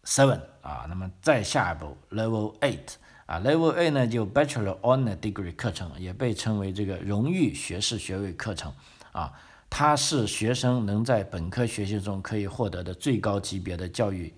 [0.06, 2.96] Seven 啊，那么再下一步 Level Eight。
[3.26, 8.74] 啊，Level A 呢就 Bachelor Honor Degree 课程，也被称为这个荣誉学士学位课程。
[9.12, 9.34] 啊，
[9.70, 14.34] 它是学生能在本科学习中可以获得的最高级别的教育。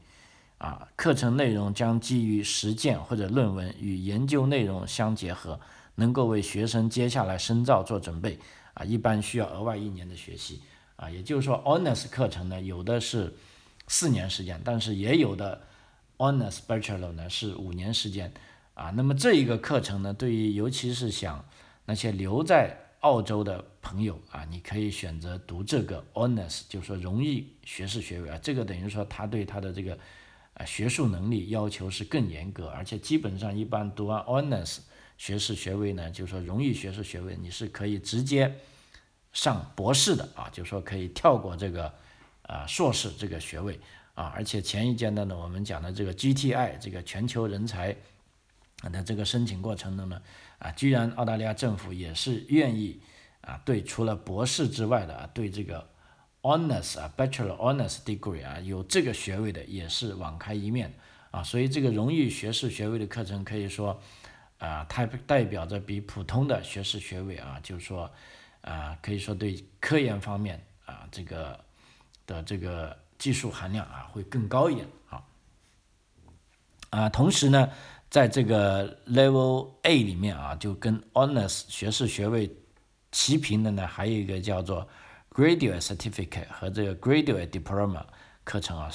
[0.58, 5.58] 啊，课程内容将基于实践或者论文与研究内容相结合，
[5.96, 8.38] 能够为学生接下来深造做准备。
[8.74, 10.62] 啊，一般需要额外一年的学习。
[10.98, 13.34] 啊，也就是说，Honors 课程呢，有的是
[13.88, 15.62] 四年时间，但是也有的
[16.18, 18.34] Honors Bachelor 呢是五年时间。
[18.74, 21.46] 啊，那么这一个课程呢，对于尤其是想
[21.86, 28.38] 那些留在澳洲的朋友啊，你可以选择读这个 Honors，就是说荣誉学士学位啊。
[28.42, 29.98] 这个等于说他对他的这个
[30.54, 34.80] 啊学术能力要求是更严格，而且基本上一般读完 Honors
[35.18, 38.56] 学士学位呢，就是说荣誉学士学位，你是可以直接
[39.32, 41.94] 上博士的啊，就是说可以跳过这个
[42.42, 43.80] 啊硕士这个学位
[44.14, 44.34] 啊。
[44.36, 47.96] 而且前一阶段呢，我们讲的这个 GTI 这个全球人才。
[48.94, 50.22] 那这个申请过程中呢，
[50.60, 53.02] 啊，居然澳大利亚政府也是愿意
[53.42, 55.90] 啊，对除了博士之外的啊，对这个
[56.42, 60.94] honors 啊，bachelor honors degree 啊，有这个学位的也是网开一面
[61.32, 64.02] 啊，所以这个荣誉学士学位的课程可以说
[64.58, 68.12] 啊，它代表着比普通的学士学位啊，就是说
[68.60, 71.58] 啊，可以说对科研方面啊，这个
[72.28, 75.24] 的这个技术含量啊，会更高一点啊，
[76.90, 77.70] 啊，同时呢。
[78.10, 82.52] 在这个 Level A 里面啊，就跟 Honors 学士学位
[83.12, 84.88] 齐平的呢，还有一个叫做
[85.32, 88.04] Graduate Certificate 和这个 Graduate Diploma
[88.44, 88.90] 课程啊，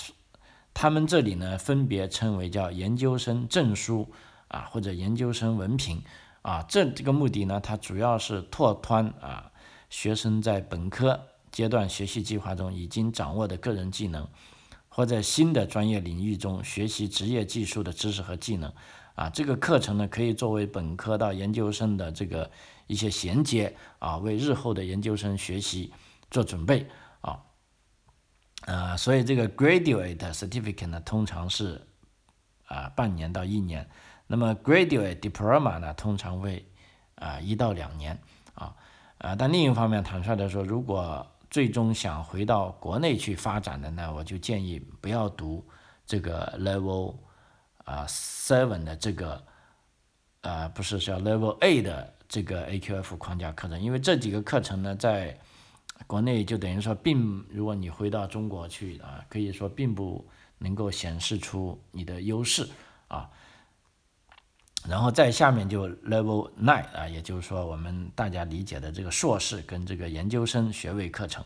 [0.74, 4.10] 他们这里呢分别称为叫研究生证书
[4.48, 6.02] 啊或者研究生文凭
[6.42, 9.52] 啊，这这个目的呢，它主要是拓宽啊
[9.88, 14.26] 学生在本科阶段学习计划中已经掌握的个人技能，
[14.88, 18.72] 或在新的专业领域中学习职业技术的知识和技能。
[19.14, 22.50] 啊，这个课程呢，可以作为本科到研究生的这个
[22.88, 25.92] 一些衔接啊，为日后的研究生学习
[26.32, 26.88] 做准备
[27.20, 27.40] 啊。
[28.66, 31.86] 呃，所以这个 graduate certificate 呢，通常是
[32.66, 33.88] 啊半年到一年，
[34.26, 36.66] 那么 graduate diploma 呢，通常为
[37.14, 38.20] 啊一到两年
[38.54, 38.74] 啊。
[39.18, 45.64] 呃，但另一方面，坦率的说，如果最终想回到国内去发展的呢，我就建议不要读
[46.04, 47.14] 这个 level。
[47.84, 49.42] 啊，seven 的这个，
[50.40, 55.38] 啊，不是叫 level A 的这个 AQF 框架课程，因为这几个课程呢，在
[56.06, 60.26] 国内就等于说，并如果你回到中国去啊，可以说并不
[60.58, 62.68] 能够显示出你的优势
[63.08, 63.30] 啊。
[64.86, 71.42] 然后在下面就 Level Nine 啊，也就是说我们大家理解的这个硕士跟这个研究生学位课程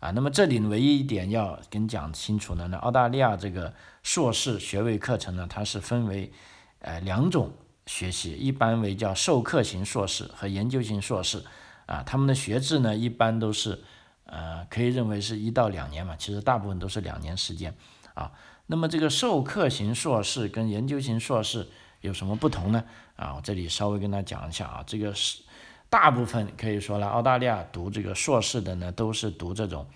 [0.00, 0.10] 啊。
[0.10, 3.72] 那么这里唯一一点要跟讲清楚的呢，澳大利亚这个
[4.02, 6.32] 硕士学位课程呢，它是分为
[6.80, 7.52] 呃两种
[7.86, 11.42] 学习，一般为叫授课型硕士和研究型硕士
[11.86, 12.02] 啊。
[12.02, 13.82] 他们的学制呢，一般都是
[14.26, 17.74] 呃可以认为是一到两年嘛，其实大部分都是两年时间
[18.14, 18.32] 啊。
[18.66, 21.68] 那么这个授课型硕士跟研究型硕士。
[22.00, 22.84] 有什么不同呢？
[23.16, 25.42] 啊，我这里稍微跟他讲一下啊，这个是
[25.90, 29.86] 大部分可以说呢，澳大利亚读这个硕士的呢，都是读这种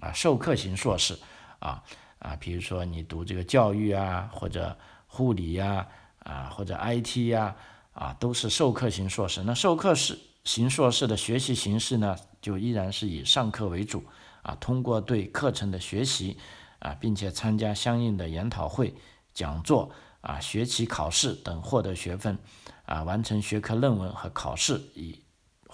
[0.00, 1.18] 啊授课型硕士
[1.58, 1.82] 啊
[2.18, 4.76] 啊，比如说你读这个教育啊，或者
[5.06, 5.86] 护理呀
[6.20, 7.54] 啊，或者 IT 呀
[7.92, 9.42] 啊，都是授课型硕士。
[9.42, 14.04] 那授课式型硕士的学习形式呢，就依然是以上课为主
[14.42, 16.38] 啊，通过对课程的学习
[16.78, 18.94] 啊，并且参加相应的研讨会、
[19.34, 19.90] 讲座。
[20.22, 22.38] 啊，学期考试等获得学分，
[22.84, 25.18] 啊，完成学科论文和考试以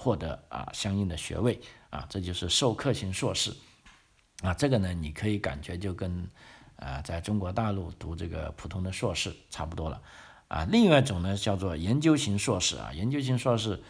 [0.08, 3.52] 获得啊相应的学位，啊，这就是授课型硕士，
[4.40, 6.26] 啊，这个呢，你可以感觉就跟
[6.76, 10.00] 啊在中国大陆读这个普通的硕士差不多了，
[10.48, 13.82] 啊，另外一种呢叫做研究型硕士，啊，研究型硕士，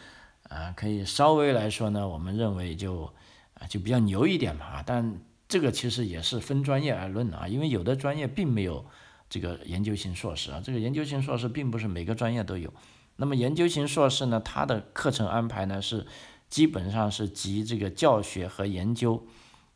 [0.49, 3.15] 啊，可以稍微来说呢，我们认为就
[3.55, 8.85] 啊就比较牛一点嘛，啊，但这个其实也是分专业而论的啊，因为有的专业并没有。
[9.31, 12.73] 这个研究型硕士啊，这个研究型硕士并不是每个专业都有。
[13.21, 16.07] 那么研究型硕士呢，它的课程安排呢是
[16.49, 19.27] 基本上是集这个教学和研究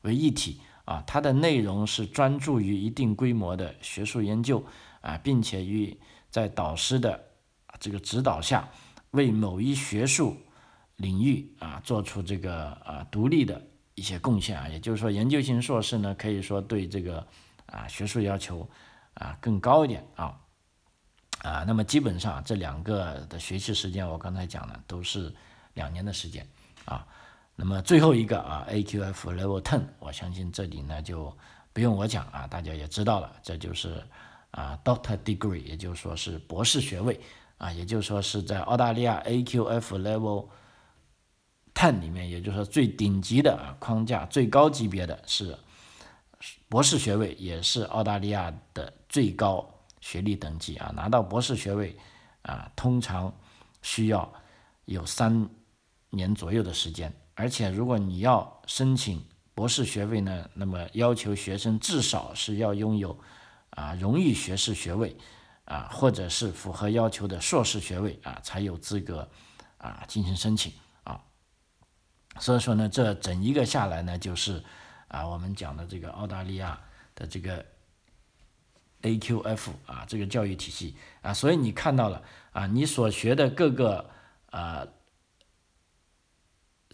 [0.03, 4.65] 为一体啊，它的内容是专注于一定规模的学术研究
[5.01, 5.99] 啊，并且与
[6.31, 7.25] 在导师的
[7.81, 8.69] 这个指导下，
[9.11, 10.37] 为某一学术
[10.95, 13.61] 领域啊做出这个啊独立的
[13.97, 14.69] 一些贡献啊。
[14.69, 17.27] 也就是说，研究型硕士呢，可以说对这个
[17.67, 18.69] 啊学术要求。
[19.15, 20.41] 啊，更高一点啊，
[21.43, 25.33] 啊，那么基本上这两个的学习时间，我刚才讲了都是
[25.75, 26.47] 两年的时间
[26.85, 27.07] 啊。
[27.55, 31.37] 那么最后一个啊，AQF Level Ten，我相信这里呢就
[31.73, 34.03] 不用我讲啊，大家也知道了，这就是
[34.53, 37.21] 啊 Doctor Degree，也就是说是博士学位
[37.59, 40.47] 啊，也就是说是在澳大利亚 AQF Level
[41.75, 45.59] Ten 里面，也就是说最顶级的啊框架、最高级别的是。
[46.69, 49.72] 博士学位也是澳大利亚的最高
[50.03, 51.97] 学历等级啊，拿到博士学位
[52.43, 53.35] 啊，通常
[53.81, 54.31] 需要
[54.85, 55.49] 有三
[56.11, 59.25] 年左右的时间，而且如果你要申请
[59.55, 63.19] 博士学位呢，那么要求学生至少是要拥有
[63.71, 65.17] 啊荣誉学士学位
[65.65, 69.27] 啊，或者是符合要求的硕士学位啊，才有资格
[69.79, 70.71] 啊进行申请
[71.05, 71.19] 啊。
[72.39, 74.63] 所以说呢，这整一个下来呢，就是。
[75.13, 76.81] 啊，我们讲的这个澳大利亚
[77.15, 77.63] 的这个
[79.03, 82.23] AQF 啊，这个教育体系啊，所以你看到了
[82.53, 84.11] 啊，你所学的各个
[84.51, 84.87] 啊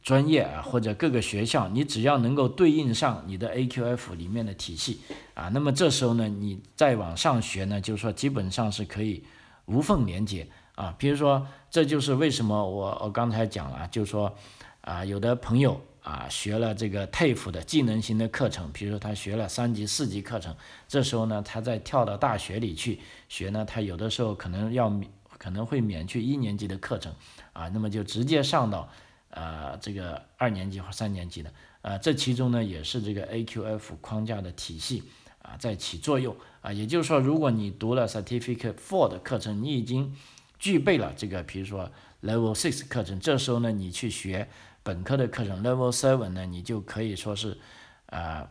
[0.02, 5.00] 专业啊，或者各个学校，你只要能够对应上你的 AQF 里面的体系
[5.34, 9.24] 啊，那么这时候呢，你再往上学呢，就是说基本上是可以
[9.66, 10.94] 无缝连接啊。
[10.98, 14.34] 比如说，这就是为什么我我刚才讲了，就是说
[14.80, 15.80] 啊，有的朋友。
[16.08, 20.56] 啊，学了这个 TAFE 的技能型的课程，比如说他学了三级、四级课程，
[20.88, 22.98] 这时候呢，他再跳到大学里去
[23.28, 27.14] 学呢，他有的时候可能要免，可能会免去一年级的课程，
[27.52, 28.88] 啊，那么就直接上到
[29.28, 31.52] 呃这个二年级或三年级的，
[31.82, 35.02] 呃，这其中呢也是这个 AQF 框架的体系
[35.42, 40.16] 啊在起作用啊，也就是说，如果你读了 Certificate Four 的课程，你已经
[40.58, 41.90] 具备了这个，比如说
[42.22, 44.48] Level Six 课程，这时候呢，你去学。
[44.88, 47.58] 本科的课程 Level Seven 呢，你就可以说是，
[48.06, 48.48] 呃，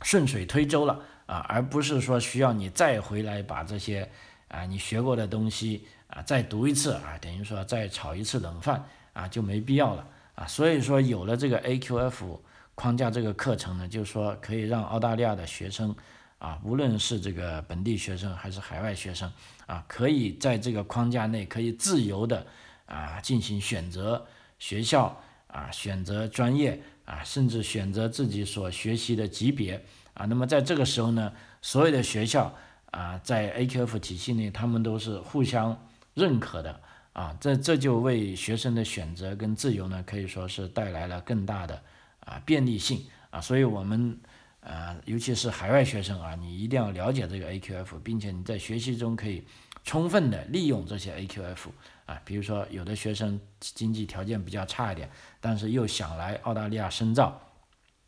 [0.00, 4.10] 顺水推舟了啊，而不是说需要你再回来把这些
[4.48, 8.82] 啊你学过的东西啊再读一次啊，等于说再炒一次冷饭
[9.12, 10.46] 啊就没必要了啊。
[10.46, 12.40] 所以说有了这个 AQF
[12.74, 15.94] 框架这个课程呢，就是说可以让澳大利亚的学生
[16.38, 19.30] 啊，无论是这个本地学生还是海外学生
[19.66, 22.46] 啊，可以在这个框架内可以自由的
[22.86, 24.26] 啊进行选择
[24.58, 25.20] 学校。
[25.52, 29.84] 啊，选择专业啊，甚至选择自己所学习的级别
[30.14, 30.26] 啊。
[30.26, 32.54] 那么在这个时候呢，所有的学校
[32.92, 35.76] 啊，在 AQF 体系内，他们都是互相
[36.14, 36.80] 认可的
[37.12, 37.36] 啊。
[37.40, 41.82] 这这就为学生的选择跟自由呢，可以说是带来了更大的
[42.20, 43.40] 啊便利性啊。
[43.40, 44.18] 所以，我们
[44.60, 49.44] 啊，尤其是海外学生啊，你一定要了解这个 AQF，并且你在学习中可以
[49.82, 51.68] 充分的利用这些 AQF。
[52.10, 55.08] 啊，比如说有的学生经济条件比较差一点，
[55.40, 57.40] 但是又想来澳大利亚深造，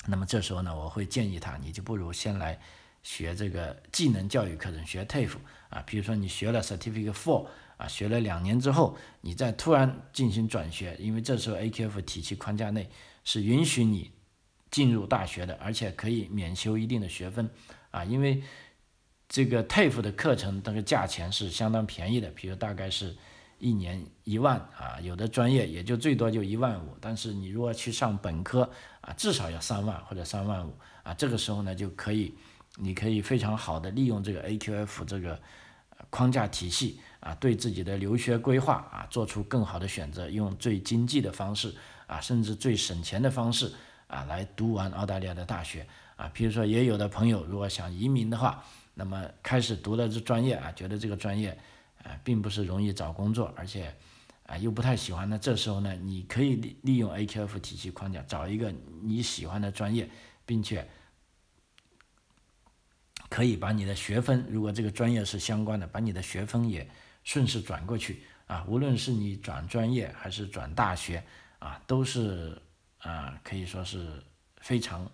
[0.07, 2.59] 那么这时候呢，我会建议他，你就不如先来
[3.05, 5.37] 学这个技能教育课程，学 TAFE
[5.69, 5.81] 啊。
[5.87, 7.47] 比如说你学了 Certificate Four
[7.77, 12.91] 啊，学了两年之后，你再突然进行转学，因为这时候 AQF 体系框架内
[13.23, 14.11] 是允许你
[14.69, 17.49] 进入大学的，而且可以免修一定的学分
[17.93, 18.43] 啊，因为
[19.29, 23.17] 这个 TAFE 的课程这个价钱是相当便宜的，比如大概是
[23.63, 28.69] 一年一万啊，有的专业也就最多就一万五，但是你如果去上本科
[29.01, 32.35] 啊，至少要三万或者三万五啊，这个时候呢就可以，
[32.77, 35.41] 你可以非常好的利用这个 AQF 这个
[36.11, 37.01] 框架体系。
[37.23, 41.73] 啊，对自己的留学规划啊，做出更好的选择，用最经济的方式
[42.09, 43.73] 啊，甚至最省钱的方式
[44.09, 45.87] 啊，来读完澳大利亚的大学
[46.17, 46.29] 啊。
[46.35, 51.57] 比如说，也有的朋友如果想移民的话，那么开始读了这专业啊，觉得这个专业
[52.05, 53.95] 啊，并不是容易找工作，而且
[54.47, 55.29] 啊又不太喜欢。
[55.29, 60.09] 那这时候呢，你可以利利用 AQF 体系框架找一个你喜欢的专业，
[60.47, 60.89] 并且。
[63.29, 66.87] 可以把你的学分，如果这个专业是相关的，把你的学分也
[67.25, 68.63] 顺势转过去啊。
[68.69, 71.25] 无论是你转专业还是转大学
[71.59, 72.61] 啊，都是
[72.99, 74.23] 啊，可以说是
[74.61, 75.11] 非常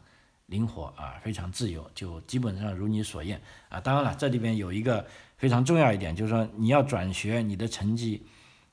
[0.46, 3.80] 灵活啊，非常自由，就基本上如你所愿啊。
[3.80, 5.06] 当然了，这里边有一个
[5.38, 8.26] 非常重要一点，就是说你要转学，你的成绩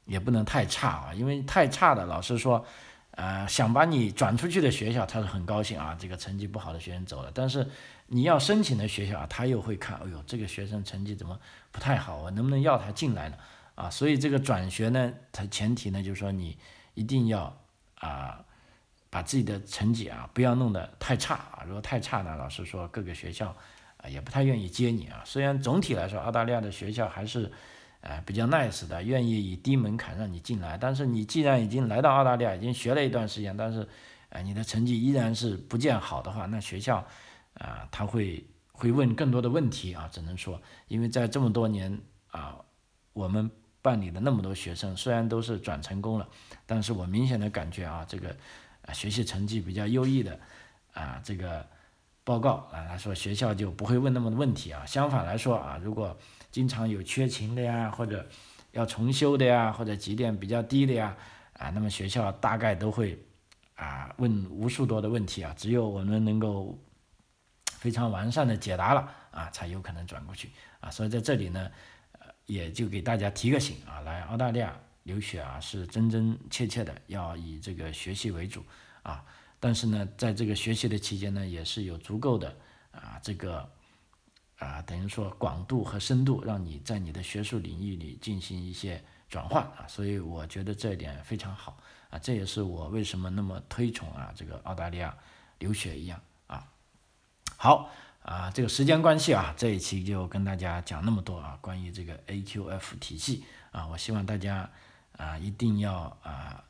[0.04, 2.66] 也不能太差啊，因为太差的，老师说。
[3.18, 7.32] 呃，想把你转出去的学校，他是很高兴啊，这个成绩不好的学生走了。
[7.34, 7.66] 但是
[8.08, 11.40] 你要申请的学校啊，他又会看，哎呦，这个学生成绩怎么
[11.72, 13.38] 不太好我能不能要他进来呢？
[13.76, 16.58] 啊，所以这个转学呢，它前提呢就是说你
[16.94, 17.58] 一定要
[18.00, 18.44] 啊，
[19.10, 21.64] 把自己的成绩啊不要弄得太差啊。
[21.66, 23.56] 如果太差呢，老师说各个学校
[24.10, 25.22] 也不太愿意接你啊。
[25.26, 27.52] 虽然总体来说，澳大利亚的学校还是。
[28.08, 30.78] 呃，比较 nice 的，愿意以低门槛让你进来。
[30.78, 33.88] 但是你既然已经来到澳大利亚，已经学了一段时间，但是，
[34.30, 37.04] 呃，你的成绩依然是不见好的话，那学校，
[37.56, 40.08] 啊，他会会问更多的问题啊。
[40.12, 42.56] 只能说，因为在这么多年啊，
[43.14, 43.50] 我们
[43.82, 46.30] 办理的那么多学生，虽然都是转成功了，
[46.68, 48.30] 但是我明显的感觉啊，这个，
[48.84, 50.40] 啊，学习成绩比较优异的，
[50.94, 51.66] 啊，这个
[52.26, 54.84] 报告啊，他说学校就不会问那么多问题啊。
[54.86, 56.18] 相反来说啊，如果
[56.52, 58.28] 经常有缺勤的呀，或者
[58.72, 61.16] 要重修的呀，或者绩点比较低的呀，
[61.54, 63.24] 啊，那么学校大概都会
[63.76, 66.76] 啊问无数多的问题啊，只有我们能够
[67.78, 70.50] 非常完善的解答了啊，才有可能转过去
[70.80, 70.90] 啊。
[70.90, 71.70] 所以在这里呢，
[72.48, 78.64] 也就给大家提个醒啊，来澳大利亚留学啊，是真真切切的要以这个学习为主
[79.04, 79.24] 啊。
[79.60, 82.56] 但是呢，在这个学习的期间呢，也是有足够的
[82.92, 83.70] 啊这个。
[84.58, 91.78] 啊，等于说广度和深度，让你在你的学术领域里进行一些转换啊，所以我觉得这一点非常好
[92.10, 95.14] 啊，这也是我为什么那么推崇啊这个澳大利亚
[95.60, 96.66] 留学一样啊。
[97.58, 97.92] 好
[98.24, 104.70] 啊，这个时间关系啊，这一期就跟大家讲那么多啊，关于这个 AQF 体系啊，我希望大家
[105.18, 106.64] 啊一定要啊，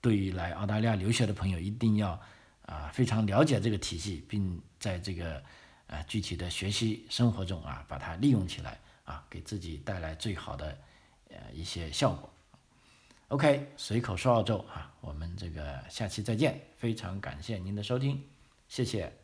[0.00, 2.20] 对于来澳大利亚留学的朋友一定要
[2.66, 5.42] 啊非常了解这个体系，并在这个。
[5.90, 10.78] 啊，具体的学习生活中啊，把它利用起来啊，给自己带来最好的
[11.30, 12.30] 呃一些效果。
[13.26, 18.22] OK，随口说澳洲啊，我们这个下期再见，非常感谢您的收听，
[18.68, 19.19] 谢谢。